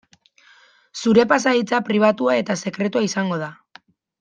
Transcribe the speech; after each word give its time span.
Zure 1.03 1.25
pasahitza 1.33 1.81
pribatua 1.91 2.39
eta 2.45 2.57
sekretua 2.65 3.05
izango 3.11 3.39
da. 3.45 3.53